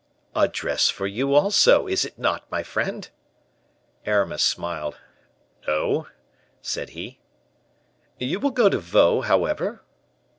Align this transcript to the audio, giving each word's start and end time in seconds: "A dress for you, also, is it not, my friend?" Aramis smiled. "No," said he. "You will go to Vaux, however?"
"A 0.35 0.47
dress 0.47 0.89
for 0.89 1.05
you, 1.05 1.35
also, 1.35 1.85
is 1.85 2.05
it 2.05 2.17
not, 2.17 2.49
my 2.49 2.63
friend?" 2.63 3.07
Aramis 4.03 4.41
smiled. 4.41 4.97
"No," 5.67 6.07
said 6.59 6.89
he. 6.97 7.19
"You 8.17 8.39
will 8.39 8.49
go 8.49 8.67
to 8.67 8.79
Vaux, 8.79 9.27
however?" 9.27 9.83